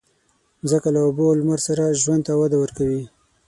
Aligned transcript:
مځکه 0.61 0.89
له 0.95 0.99
اوبو 1.05 1.23
او 1.29 1.33
لمر 1.39 1.59
سره 1.67 1.97
ژوند 2.01 2.21
ته 2.27 2.33
وده 2.39 2.57
ورکوي. 2.59 3.03